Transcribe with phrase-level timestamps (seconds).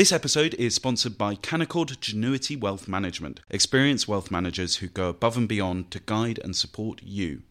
[0.00, 5.36] This episode is sponsored by Canaccord Genuity Wealth Management, experienced wealth managers who go above
[5.36, 7.42] and beyond to guide and support you.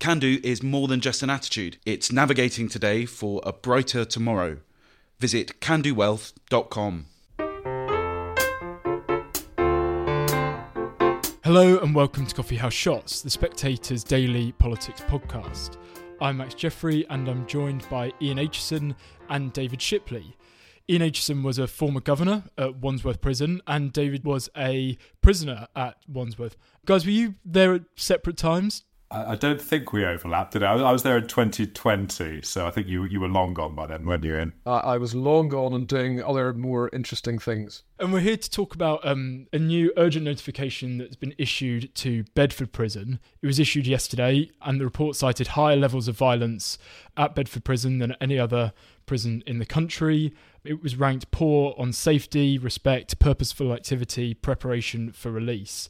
[0.00, 4.56] Can do is more than just an attitude, it's navigating today for a brighter tomorrow.
[5.20, 7.06] Visit candowealth.com.
[11.44, 15.76] Hello and welcome to Coffee House Shots, the Spectator's daily politics podcast.
[16.20, 18.96] I'm Max Jeffery and I'm joined by Ian Acheson
[19.28, 20.36] and David Shipley.
[20.92, 25.96] Ian Acheson was a former governor at Wandsworth Prison, and David was a prisoner at
[26.06, 26.54] Wandsworth.
[26.84, 28.84] Guys, were you there at separate times?
[29.10, 30.52] I don't think we overlapped.
[30.52, 30.72] Did I?
[30.74, 34.06] I was there in 2020, so I think you you were long gone by then,
[34.06, 34.52] weren't you, Ian?
[34.66, 37.84] Uh, I was long gone and doing other more interesting things.
[37.98, 42.24] And we're here to talk about um, a new urgent notification that's been issued to
[42.34, 43.18] Bedford Prison.
[43.42, 46.78] It was issued yesterday, and the report cited higher levels of violence
[47.16, 48.72] at Bedford Prison than at any other
[49.04, 50.32] prison in the country.
[50.64, 55.88] It was ranked poor on safety, respect, purposeful activity, preparation for release.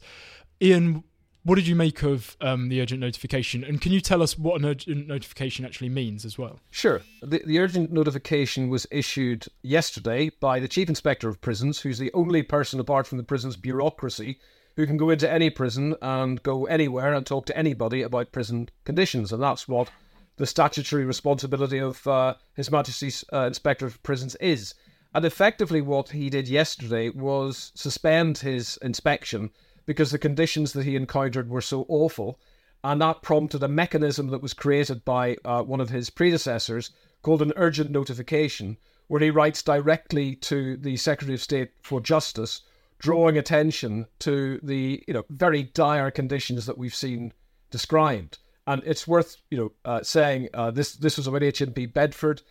[0.61, 1.03] Ian,
[1.43, 3.63] what did you make of um, the urgent notification?
[3.63, 6.59] And can you tell us what an urgent notification actually means as well?
[6.71, 7.01] Sure.
[7.21, 12.13] The, the urgent notification was issued yesterday by the Chief Inspector of Prisons, who's the
[12.13, 14.39] only person apart from the prison's bureaucracy
[14.75, 18.69] who can go into any prison and go anywhere and talk to anybody about prison
[18.85, 19.31] conditions.
[19.31, 19.89] And that's what
[20.37, 24.73] the statutory responsibility of uh, His Majesty's uh, Inspector of Prisons is.
[25.13, 29.51] And effectively, what he did yesterday was suspend his inspection
[29.85, 32.39] because the conditions that he encountered were so awful.
[32.83, 37.41] And that prompted a mechanism that was created by uh, one of his predecessors called
[37.41, 42.61] an urgent notification, where he writes directly to the Secretary of State for Justice,
[42.97, 47.33] drawing attention to the you know very dire conditions that we've seen
[47.69, 48.39] described.
[48.65, 52.41] And it's worth you know uh, saying uh, this this was about HMP Bedford,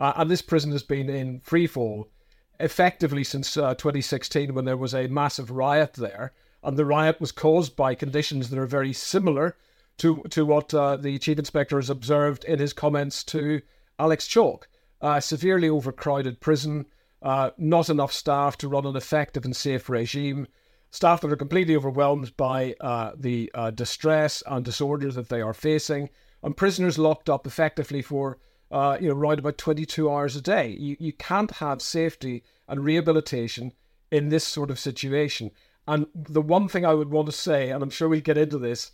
[0.00, 2.06] uh, and this prison has been in freefall
[2.58, 7.32] effectively since uh, 2016 when there was a massive riot there, and the riot was
[7.32, 9.56] caused by conditions that are very similar
[9.98, 13.62] to to what uh, the chief inspector has observed in his comments to
[13.98, 14.68] Alex Chalk.
[15.20, 16.84] Severely overcrowded prison,
[17.22, 20.46] uh, not enough staff to run an effective and safe regime
[20.90, 25.54] staff that are completely overwhelmed by uh, the uh, distress and disorder that they are
[25.54, 26.10] facing,
[26.42, 28.38] and prisoners locked up effectively for
[28.70, 30.68] uh, you know around about 22 hours a day.
[30.68, 33.72] You you can't have safety and rehabilitation
[34.10, 35.50] in this sort of situation.
[35.86, 38.58] And the one thing I would want to say, and I'm sure we'll get into
[38.58, 38.92] this,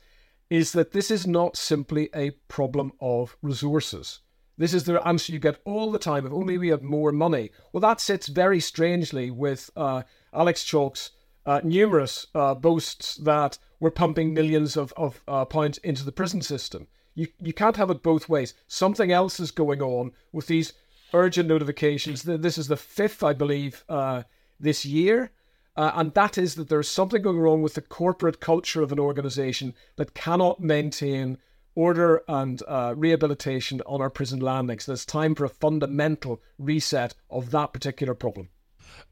[0.49, 4.21] is that this is not simply a problem of resources.
[4.59, 6.25] This is the answer you get all the time.
[6.25, 7.51] If only we had more money.
[7.73, 10.03] Well, that sits very strangely with uh,
[10.33, 11.11] Alex Chalk's
[11.47, 16.43] uh, numerous uh, boasts that we're pumping millions of, of uh, pounds into the prison
[16.43, 16.89] system.
[17.15, 18.55] You, you can't have it both ways.
[18.67, 20.75] Something else is going on with these
[21.15, 22.25] urgent notifications.
[22.25, 24.25] This is the fifth, I believe, uh,
[24.61, 25.31] this year.
[25.77, 28.99] Uh, and that is that there's something going wrong with the corporate culture of an
[28.99, 31.39] organization that cannot maintain
[31.75, 34.87] order and uh, rehabilitation on our prison landings.
[34.87, 38.49] There's time for a fundamental reset of that particular problem.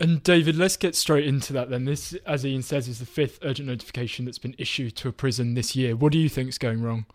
[0.00, 1.84] And David, let's get straight into that then.
[1.84, 5.54] This, as Ian says, is the fifth urgent notification that's been issued to a prison
[5.54, 5.94] this year.
[5.94, 7.06] What do you think is going wrong?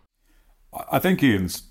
[0.90, 1.64] I think Ian's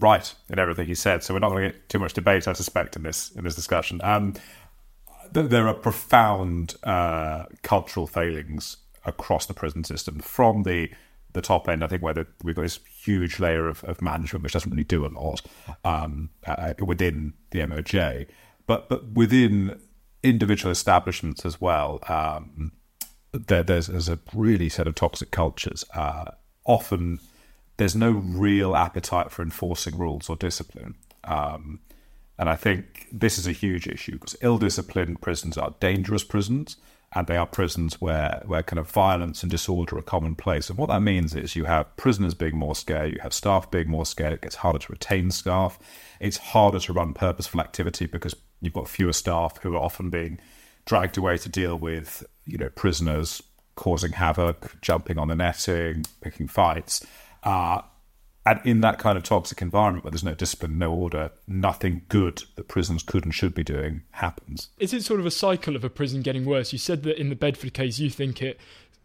[0.00, 2.52] right in everything he said, so we're not going to get too much debate, I
[2.52, 4.00] suspect, in this in this discussion.
[4.02, 4.34] Um,
[5.32, 10.90] there are profound uh, cultural failings across the prison system, from the
[11.32, 14.42] the top end, I think, where the, we've got this huge layer of, of, management
[14.42, 15.42] which doesn't really do a lot
[15.84, 18.26] um, uh, within the MOJ,
[18.66, 19.80] but but within
[20.22, 22.00] individual establishments as well.
[22.08, 22.72] Um,
[23.32, 25.84] there, there's, there's a really set of toxic cultures.
[25.94, 26.32] Uh,
[26.64, 27.20] often,
[27.76, 30.96] there's no real appetite for enforcing rules or discipline.
[31.24, 31.80] Um,
[32.38, 36.76] and I think this is a huge issue because ill-disciplined prisons are dangerous prisons,
[37.14, 40.70] and they are prisons where where kind of violence and disorder are commonplace.
[40.70, 43.88] And what that means is you have prisoners being more scared, you have staff being
[43.88, 44.32] more scared.
[44.32, 45.78] It gets harder to retain staff.
[46.20, 50.38] It's harder to run purposeful activity because You've got fewer staff who are often being
[50.84, 53.42] dragged away to deal with, you know, prisoners
[53.76, 57.06] causing havoc, jumping on the netting, picking fights.
[57.42, 57.80] Uh,
[58.46, 62.42] and in that kind of toxic environment where there's no discipline, no order, nothing good
[62.56, 64.70] that prisons could and should be doing happens.
[64.78, 66.72] Is it sort of a cycle of a prison getting worse?
[66.72, 68.58] You said that in the Bedford case, you think it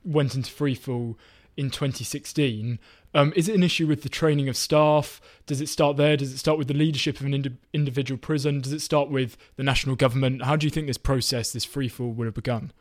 [0.03, 1.15] went into freefall
[1.57, 2.79] in 2016.
[3.15, 5.21] Um, is it an issue with the training of staff?
[5.45, 6.17] Does it start there?
[6.17, 8.59] Does it start with the leadership of an ind- individual prison?
[8.59, 10.43] Does it start with the national government?
[10.43, 12.73] How do you think this process, this freefall, would have begun?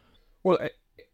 [0.43, 0.59] Well,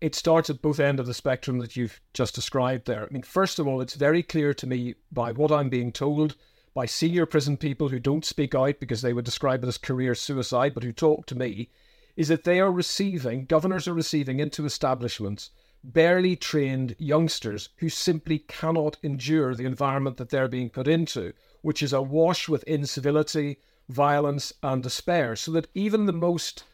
[0.01, 3.05] it starts at both ends of the spectrum that you've just described there.
[3.05, 6.37] I mean, first of all, it's very clear to me by what I'm being told
[6.73, 10.15] by senior prison people who don't speak out because they would describe it as career
[10.15, 11.69] suicide, but who talk to me,
[12.17, 15.51] is that they are receiving, governors are receiving into establishments
[15.82, 21.32] barely trained youngsters who simply cannot endure the environment that they're being put into,
[21.62, 25.37] which is awash with incivility, violence, and despair.
[25.37, 26.65] So that even the most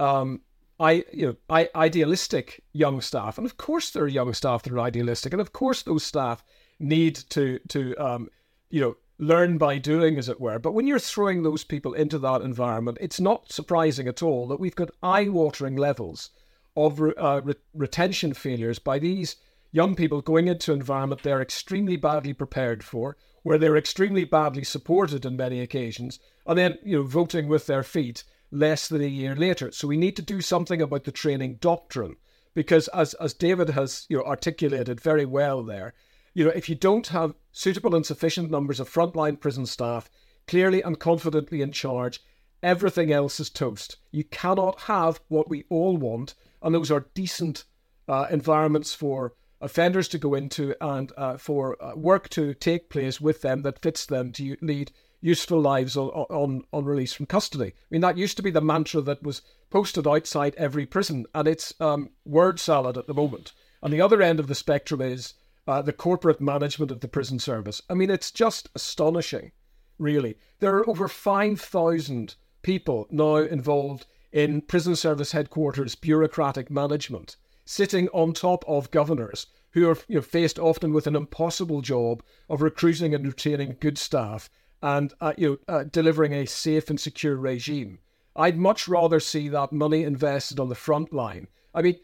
[0.00, 0.40] um,
[0.80, 4.72] I, you know, I, idealistic young staff, and of course there are young staff that
[4.72, 6.42] are idealistic, and of course those staff
[6.80, 8.28] need to to um,
[8.70, 10.58] you know learn by doing, as it were.
[10.58, 14.58] But when you're throwing those people into that environment, it's not surprising at all that
[14.58, 16.30] we've got eye-watering levels
[16.76, 19.36] of uh, re- retention failures by these
[19.72, 24.64] young people going into an environment they're extremely badly prepared for, where they're extremely badly
[24.64, 29.06] supported on many occasions, and then you know voting with their feet less than a
[29.06, 29.72] year later.
[29.72, 32.16] So we need to do something about the training doctrine
[32.54, 35.92] because as as David has you know articulated very well there,
[36.34, 40.10] you know, if you don't have suitable and sufficient numbers of frontline prison staff
[40.46, 42.20] clearly and confidently in charge,
[42.62, 43.96] everything else is toast.
[44.10, 46.34] You cannot have what we all want,
[46.64, 47.64] and those are decent
[48.08, 53.20] uh, environments for offenders to go into and uh, for uh, work to take place
[53.20, 54.90] with them that fits them to lead
[55.20, 57.68] useful lives on, on, on release from custody.
[57.68, 59.40] I mean, that used to be the mantra that was
[59.70, 63.52] posted outside every prison, and it's um, word salad at the moment.
[63.82, 65.32] On the other end of the spectrum is
[65.66, 67.80] uh, the corporate management of the prison service.
[67.88, 69.52] I mean, it's just astonishing,
[69.98, 70.36] really.
[70.60, 78.32] There are over 5,000 people now involved in prison service headquarters bureaucratic management, sitting on
[78.32, 83.14] top of governors who are you know, faced often with an impossible job of recruiting
[83.14, 84.50] and retaining good staff
[84.82, 88.00] and uh, you know uh, delivering a safe and secure regime.
[88.36, 91.46] I'd much rather see that money invested on the front line.
[91.72, 91.96] I mean,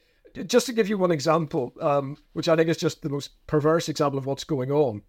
[0.47, 3.89] just to give you one example, um, which I think is just the most perverse
[3.89, 5.03] example of what's going on,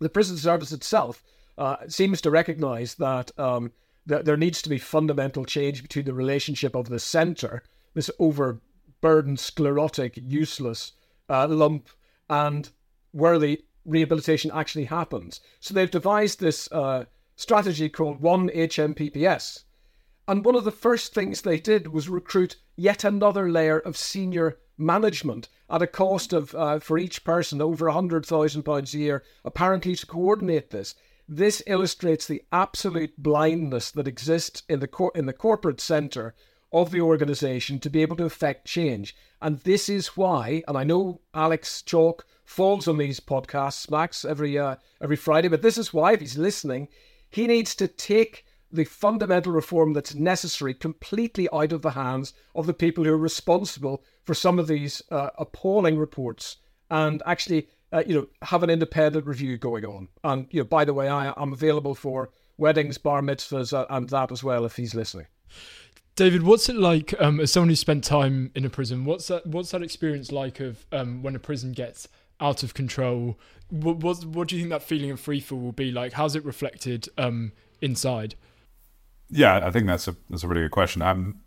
[0.00, 1.22] the prison service itself
[1.56, 3.70] uh, seems to recognise that, um,
[4.08, 7.62] that there needs to be fundamental change between the relationship of the centre,
[7.94, 10.92] this overburdened, sclerotic, useless
[11.28, 11.90] uh, lump,
[12.28, 12.70] and
[13.12, 15.40] where the rehabilitation actually happens.
[15.60, 17.04] So they've devised this uh,
[17.36, 19.64] strategy called One HMPPS.
[20.26, 24.58] And one of the first things they did was recruit yet another layer of senior
[24.78, 30.06] management at a cost of, uh, for each person, over £100,000 a year, apparently to
[30.06, 30.94] coordinate this.
[31.28, 36.34] This illustrates the absolute blindness that exists in the, cor- in the corporate centre
[36.72, 39.14] of the organisation to be able to affect change.
[39.40, 44.58] And this is why, and I know Alex Chalk falls on these podcasts, Max, every
[44.58, 45.48] uh, every Friday.
[45.48, 46.88] But this is why, if he's listening,
[47.30, 52.66] he needs to take the fundamental reform that's necessary completely out of the hands of
[52.66, 56.56] the people who are responsible for some of these uh, appalling reports,
[56.90, 60.08] and actually, uh, you know, have an independent review going on.
[60.24, 64.08] And you know, by the way, I, am available for weddings, bar mitzvahs, uh, and
[64.10, 65.26] that as well if he's listening.
[66.16, 69.04] David, what's it like um, as someone who spent time in a prison?
[69.04, 69.46] What's that?
[69.46, 72.08] What's that experience like of um, when a prison gets
[72.40, 73.38] out of control.
[73.70, 76.12] What, what, what do you think that feeling of free fall will be like?
[76.12, 78.34] How's it reflected um, inside?
[79.30, 81.02] Yeah, I think that's a that's a really good question.
[81.02, 81.40] I'm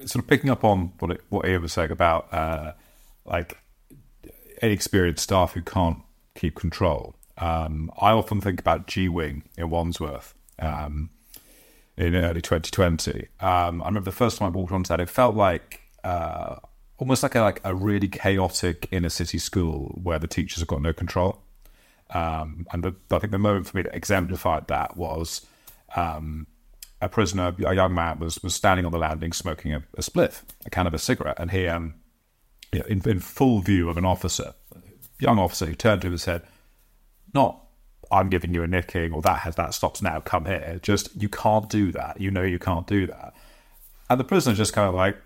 [0.00, 2.72] sort of picking up on what it, what Ian was saying about uh,
[3.24, 3.58] like
[4.62, 5.98] inexperienced staff who can't
[6.34, 7.14] keep control.
[7.36, 11.10] Um, I often think about G Wing in Wandsworth um,
[11.96, 13.28] in early 2020.
[13.40, 16.56] Um, I remember the first time I walked onto that, it felt like uh,
[16.98, 20.82] almost like a like a really chaotic inner city school where the teachers have got
[20.82, 21.42] no control.
[22.10, 25.46] Um, and the, I think the moment for me that exemplified that was
[25.94, 26.46] um,
[27.00, 30.42] a prisoner, a young man, was was standing on the landing smoking a, a spliff,
[30.66, 31.94] a cannabis cigarette, and he, um,
[32.72, 34.54] you know, in, in full view of an officer,
[35.18, 36.42] young officer, who turned to him and said,
[37.32, 37.64] "Not."
[38.10, 40.20] I'm giving you a nicking, or that has that stops now.
[40.20, 40.80] Come here.
[40.82, 42.18] Just you can't do that.
[42.18, 43.34] You know you can't do that.
[44.08, 45.18] And the prisoner just kind of like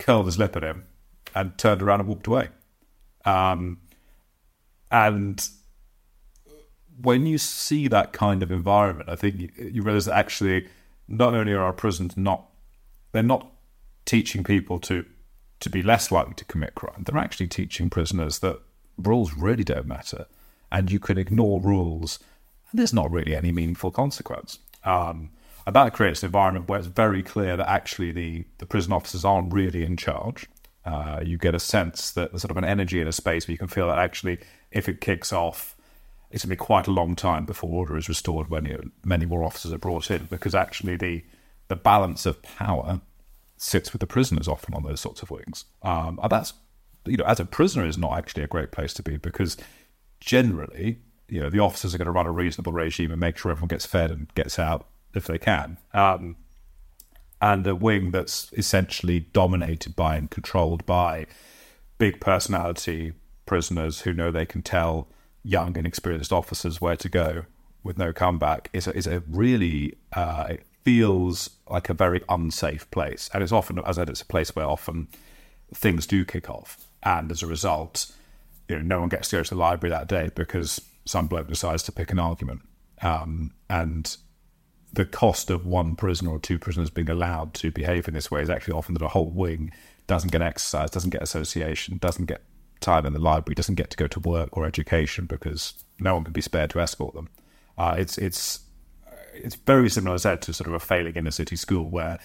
[0.00, 0.86] curled his lip at him
[1.34, 2.48] and turned around and walked away.
[3.24, 3.78] Um,
[4.90, 5.48] and
[7.00, 10.68] when you see that kind of environment, I think you, you realize that actually
[11.08, 12.48] not only are our prisons not
[13.12, 13.52] they're not
[14.04, 15.04] teaching people to
[15.62, 18.60] to be less likely to commit crime, they're actually teaching prisoners that
[18.98, 20.26] rules really don't matter,
[20.70, 22.18] and you can ignore rules,
[22.70, 24.58] and there's not really any meaningful consequence.
[24.84, 25.30] Um,
[25.64, 29.24] and that creates an environment where it's very clear that actually the, the prison officers
[29.24, 30.46] aren't really in charge.
[30.84, 33.52] Uh, you get a sense that there's sort of an energy in a space where
[33.52, 34.38] you can feel that actually,
[34.72, 35.76] if it kicks off,
[36.32, 39.26] it's going to be quite a long time before order is restored when you many
[39.26, 41.22] more officers are brought in because actually the
[41.68, 43.00] the balance of power
[43.62, 45.64] sits with the prisoners often on those sorts of wings.
[45.82, 46.54] Um, and that's
[47.04, 49.56] you know as a prisoner is not actually a great place to be because
[50.20, 53.50] generally you know the officers are going to run a reasonable regime and make sure
[53.50, 55.78] everyone gets fed and gets out if they can.
[55.94, 56.36] Um,
[57.40, 61.26] and a wing that's essentially dominated by and controlled by
[61.98, 63.12] big personality
[63.46, 65.08] prisoners who know they can tell
[65.42, 67.44] young and experienced officers where to go
[67.82, 70.54] with no comeback is a, is a really uh,
[70.84, 74.54] feels like a very unsafe place, and it's often, as I said, it's a place
[74.54, 75.08] where often
[75.74, 78.12] things do kick off, and as a result,
[78.68, 81.48] you know, no one gets to go to the library that day because some bloke
[81.48, 82.62] decides to pick an argument,
[83.02, 84.16] um, and
[84.92, 88.42] the cost of one prisoner or two prisoners being allowed to behave in this way
[88.42, 89.72] is actually often that a whole wing
[90.06, 92.42] doesn't get exercise, doesn't get association, doesn't get
[92.80, 96.24] time in the library, doesn't get to go to work or education because no one
[96.24, 97.28] can be spared to escort them.
[97.78, 98.60] Uh, it's it's
[99.34, 102.18] it's very similar, as I said, to sort of a failing inner city school where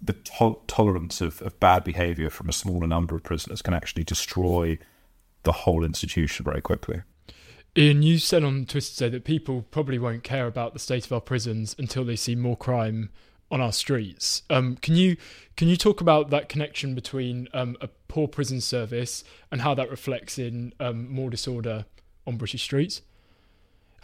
[0.00, 4.04] the to- tolerance of, of bad behaviour from a smaller number of prisoners can actually
[4.04, 4.78] destroy
[5.42, 7.02] the whole institution very quickly.
[7.78, 11.12] Ian, you said on Twitter today that people probably won't care about the state of
[11.12, 13.10] our prisons until they see more crime
[13.50, 14.42] on our streets.
[14.50, 15.16] Um, can you
[15.56, 19.90] can you talk about that connection between um, a poor prison service and how that
[19.90, 21.84] reflects in um, more disorder
[22.26, 23.02] on British streets?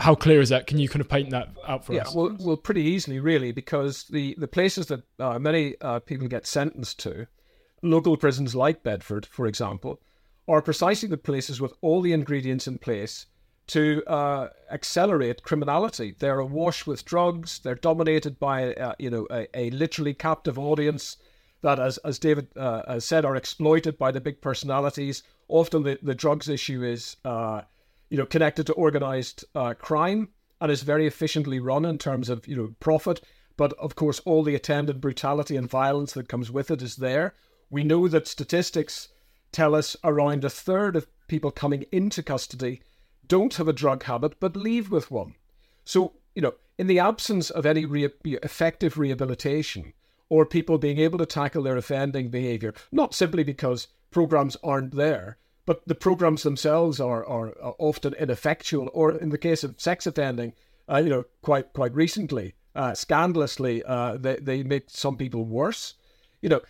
[0.03, 0.67] How clear is that?
[0.67, 2.13] Can you kind of paint that out for yeah, us?
[2.13, 6.27] Yeah, well, well, pretty easily, really, because the the places that uh, many uh, people
[6.27, 7.29] get sentenced to,
[7.83, 10.01] local prisons like Bedford, for example,
[10.49, 13.27] are precisely the places with all the ingredients in place
[13.69, 16.17] to uh, accelerate criminality.
[16.19, 17.61] They're awash with drugs.
[17.61, 21.17] They're dominated by uh, you know a, a, literally captive audience
[21.61, 25.23] that, as as David uh, has said, are exploited by the big personalities.
[25.47, 27.61] Often the, the drugs issue is uh,
[28.13, 30.29] you know connected to organized uh, crime
[30.61, 33.23] and is very efficiently run in terms of you know profit.
[33.57, 37.35] But of course, all the attendant brutality and violence that comes with it is there.
[37.71, 39.09] We know that statistics
[39.51, 42.83] tell us around a third of people coming into custody
[43.27, 45.35] don't have a drug habit but leave with one.
[45.87, 49.95] So, you know, in the absence of any re- effective rehabilitation
[50.29, 55.39] or people being able to tackle their offending behavior, not simply because programs aren't there,
[55.67, 60.07] but the programs themselves are, are, are often ineffectual, or in the case of sex
[60.07, 60.55] offending,
[60.89, 65.95] uh, you know, quite quite recently, uh, scandalously, uh, they, they make some people worse.
[66.41, 66.61] You know,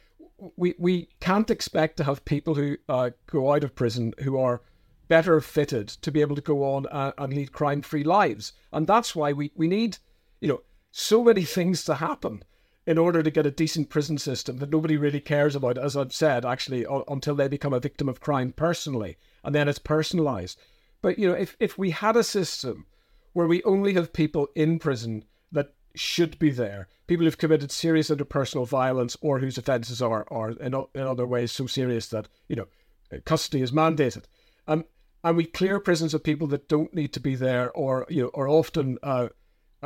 [0.57, 4.63] we, we can't expect to have people who uh, go out of prison who are
[5.09, 8.53] better fitted to be able to go on uh, and lead crime free lives.
[8.73, 9.99] And that's why we, we need,
[10.41, 12.43] you know, so many things to happen
[12.87, 16.13] in order to get a decent prison system that nobody really cares about, as I've
[16.13, 19.17] said, actually, until they become a victim of crime personally.
[19.45, 20.59] And then it's personalized.
[21.01, 22.87] But, you know, if, if we had a system
[23.33, 28.11] where we only have people in prison that should be there, people who've committed serious
[28.11, 32.57] interpersonal violence or whose offences are, are in, in other ways so serious that, you
[32.57, 32.67] know,
[33.25, 34.25] custody is mandated.
[34.67, 34.85] Um,
[35.25, 38.31] and we clear prisons of people that don't need to be there or you know
[38.35, 39.29] are often uh,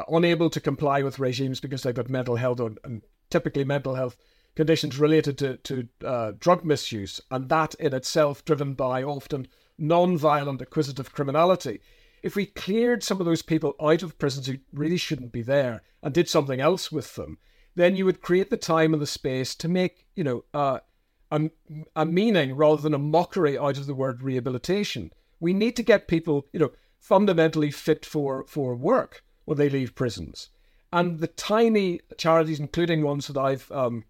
[0.09, 4.17] unable to comply with regimes because they've got mental health or, and typically mental health
[4.55, 9.47] conditions related to, to uh, drug misuse and that in itself driven by often
[9.79, 11.81] non-violent acquisitive criminality.
[12.23, 15.83] If we cleared some of those people out of prisons who really shouldn't be there
[16.03, 17.39] and did something else with them
[17.77, 20.81] then you would create the time and the space to make you know uh,
[21.31, 21.51] a,
[21.95, 25.13] a meaning rather than a mockery out of the word rehabilitation.
[25.39, 29.95] We need to get people, you know, fundamentally fit for, for work when they leave
[29.95, 30.51] prisons.
[30.93, 34.05] And the tiny charities, including ones that I've um,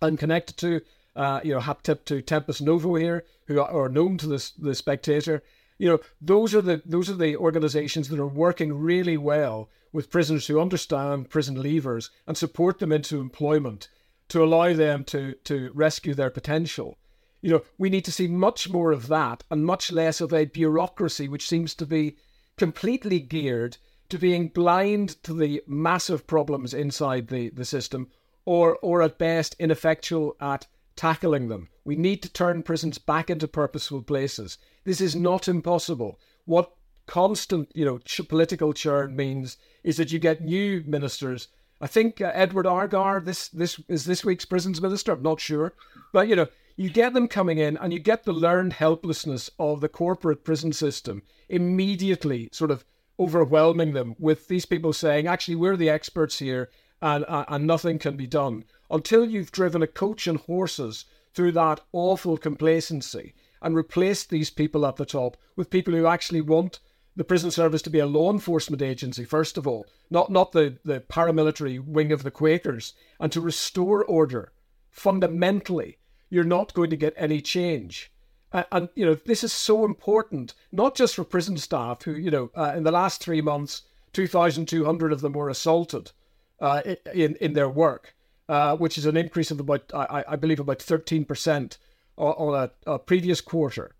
[0.00, 0.80] I'm connected to,
[1.14, 5.42] uh, you know, hat tip to Tempus Novo here, who are known to the Spectator.
[5.78, 10.10] You know, those are the those are the organisations that are working really well with
[10.10, 13.88] prisoners who understand prison leavers and support them into employment
[14.28, 16.98] to allow them to to rescue their potential.
[17.40, 20.46] You know, we need to see much more of that and much less of a
[20.46, 22.16] bureaucracy which seems to be
[22.56, 23.78] completely geared
[24.08, 28.10] to being blind to the massive problems inside the, the system
[28.44, 31.68] or or at best ineffectual at tackling them.
[31.84, 34.58] We need to turn prisons back into purposeful places.
[34.84, 36.18] This is not impossible.
[36.44, 36.72] What
[37.06, 41.48] constant, you know, ch- political churn means is that you get new ministers.
[41.80, 45.12] I think uh, Edward Argar, this this is this week's prisons minister.
[45.12, 45.74] I'm not sure,
[46.12, 49.80] but you know, you get them coming in and you get the learned helplessness of
[49.80, 52.84] the corporate prison system immediately sort of
[53.18, 56.70] overwhelming them with these people saying, actually, we're the experts here
[57.00, 58.64] and, uh, and nothing can be done.
[58.90, 64.86] Until you've driven a coach and horses through that awful complacency and replaced these people
[64.86, 66.80] at the top with people who actually want
[67.16, 70.78] the prison service to be a law enforcement agency, first of all, not, not the,
[70.84, 74.52] the paramilitary wing of the Quakers, and to restore order
[74.90, 75.98] fundamentally
[76.30, 78.12] you're not going to get any change.
[78.52, 82.30] Uh, and, you know, this is so important, not just for prison staff who, you
[82.30, 86.12] know, uh, in the last three months, 2,200 of them were assaulted
[86.60, 86.80] uh,
[87.12, 88.14] in, in their work.
[88.48, 91.76] uh, which is an increase of about, I, I believe, about 13%
[92.16, 92.54] on
[92.86, 93.94] a, a previous quarter.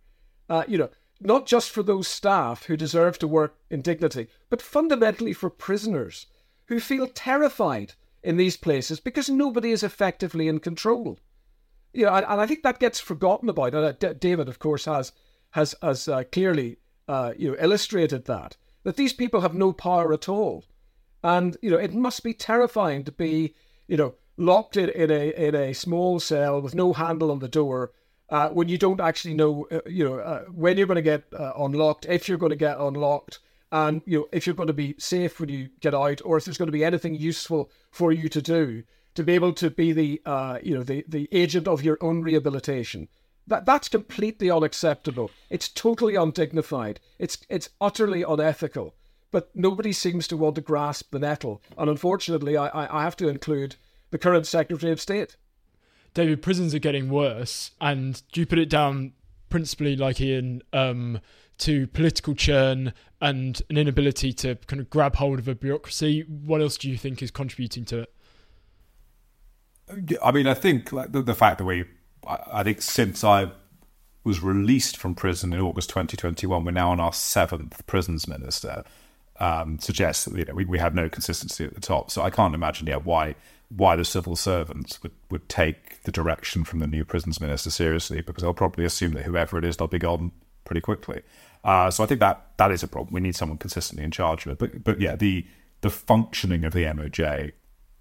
[0.49, 0.89] Uh, you know,
[1.21, 6.27] not just for those staff who deserve to work in dignity, but fundamentally for prisoners
[6.67, 11.19] who feel terrified in these places because nobody is effectively in control.
[11.93, 13.75] You know, and, I think that gets forgotten about.
[13.75, 15.13] And David, of course, has
[15.51, 16.79] has has uh, clearly
[17.09, 20.65] uh, you know illustrated that that these people have no power at all,
[21.23, 23.55] and you know it must be terrifying to be
[23.87, 27.49] you know locked in, in a in a small cell with no handle on the
[27.49, 27.93] door
[28.31, 31.25] uh, when you don't actually know, uh, you know, uh, when you're going to get
[31.39, 33.39] uh, unlocked, if you're going to get unlocked,
[33.73, 36.45] and you know if you're going to be safe when you get out, or if
[36.45, 38.83] there's going to be anything useful for you to do
[39.19, 42.23] to be able to be the, uh, you know, the the agent of your own
[42.23, 43.09] rehabilitation.
[43.49, 45.33] That that's completely unacceptable.
[45.51, 47.01] It's totally undignified.
[47.19, 48.95] It's it's utterly unethical.
[49.33, 53.29] But nobody seems to want to grasp the nettle, and unfortunately, I I have to
[53.29, 53.75] include
[54.13, 55.35] the current Secretary of State.
[56.15, 59.15] David, prisons are getting worse, and do you put it down
[59.49, 61.19] principally, like Ian, um,
[61.59, 66.21] to political churn and an inability to kind of grab hold of a bureaucracy?
[66.21, 68.15] What else do you think is contributing to it?
[70.23, 71.85] I mean, I think like the, the fact that we,
[72.27, 73.51] I, think since I
[74.25, 78.85] was released from prison in August 2021, we're now on our seventh prisons minister.
[79.41, 82.11] Um, suggests that you know we, we have no consistency at the top.
[82.11, 83.37] So I can't imagine yeah why
[83.69, 88.21] why the civil servants would, would take the direction from the new prisons minister seriously
[88.21, 90.33] because they'll probably assume that whoever it is, they'll be gone
[90.65, 91.23] pretty quickly.
[91.65, 93.13] Uh, so I think that that is a problem.
[93.13, 94.59] We need someone consistently in charge of it.
[94.59, 95.47] But but yeah, the
[95.81, 97.53] the functioning of the MOJ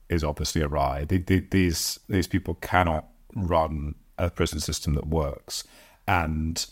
[0.10, 1.06] is obviously awry.
[1.06, 5.64] The, the, these these people cannot run a prison system that works,
[6.08, 6.66] and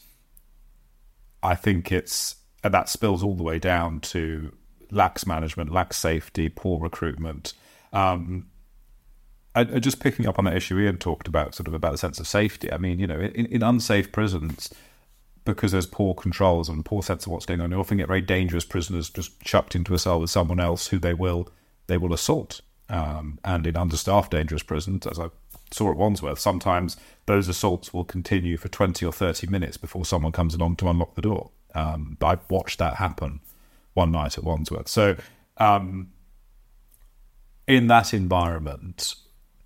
[1.44, 4.52] I think it's and that spills all the way down to
[4.92, 7.54] lax management, lax safety, poor recruitment.
[7.94, 8.48] Um,
[9.54, 12.20] and just picking up on that issue Ian talked about, sort of about a sense
[12.20, 12.72] of safety.
[12.72, 14.70] I mean, you know, in, in unsafe prisons,
[15.46, 18.22] because there's poor controls and poor sense of what's going on, you often get very
[18.22, 21.48] dangerous prisoners just chucked into a cell with someone else who they will
[21.88, 22.62] they will assault.
[22.90, 25.30] Um, and in understaffed dangerous prisons, as I
[25.72, 30.32] saw at Wandsworth, sometimes those assaults will continue for 20 or 30 minutes before someone
[30.32, 31.52] comes along to unlock the door.
[31.74, 33.42] Um, I watched that happen
[33.94, 34.88] one night at Wandsworth.
[34.88, 35.16] So,
[35.58, 36.12] um,
[37.68, 39.16] in that environment,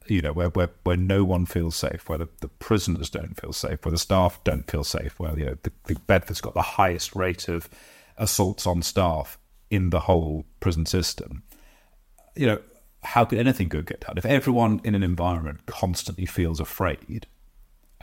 [0.08, 3.54] you know, where, where, where no one feels safe, where the, the prisoners don't feel
[3.54, 6.62] safe, where the staff don't feel safe, where, you know, the, the Bedford's got the
[6.62, 7.70] highest rate of
[8.18, 9.38] assaults on staff
[9.70, 11.44] in the whole prison system.
[12.36, 12.60] You know,
[13.04, 14.18] how could anything good get done?
[14.18, 17.28] If everyone in an environment constantly feels afraid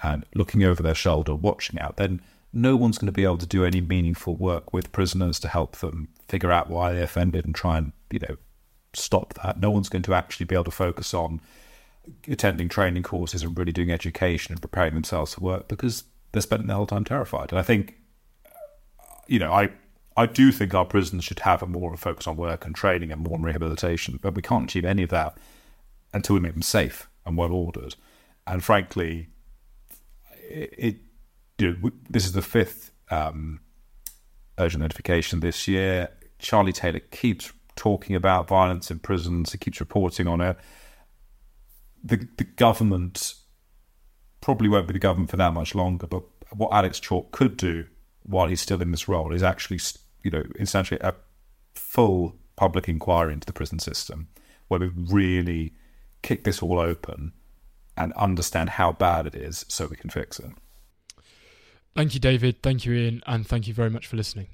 [0.03, 2.21] and looking over their shoulder, watching out, then
[2.53, 5.77] no one's going to be able to do any meaningful work with prisoners to help
[5.77, 8.37] them figure out why they offended and try and, you know,
[8.95, 9.61] stop that.
[9.61, 11.41] No one's going to actually be able to focus on
[12.29, 16.69] attending training courses and really doing education and preparing themselves for work because they're spending
[16.69, 17.51] their whole time terrified.
[17.51, 17.97] And I think,
[19.27, 19.71] you know, I
[20.17, 22.75] I do think our prisons should have a more of a focus on work and
[22.75, 25.37] training and more on rehabilitation, but we can't achieve any of that
[26.13, 27.97] until we make them safe and well ordered.
[28.47, 29.29] And frankly,
[30.49, 30.97] it, it
[31.59, 33.61] you know, this is the fifth um,
[34.59, 36.09] urgent notification this year.
[36.39, 39.53] Charlie Taylor keeps talking about violence in prisons.
[39.53, 40.57] He keeps reporting on it
[42.07, 43.35] the the government
[44.41, 46.07] probably won't be the government for that much longer.
[46.07, 47.87] But what Alex Chalk could do
[48.23, 49.81] while he's still in this role is actually,
[50.27, 51.15] you know, essentially a
[51.75, 54.29] full public inquiry into the prison system,
[54.67, 55.73] where we really
[56.23, 57.33] kick this all open
[57.97, 60.51] and understand how bad it is, so we can fix it.
[61.95, 62.61] Thank you, David.
[62.63, 64.49] Thank you, Ian, and thank you very much for listening.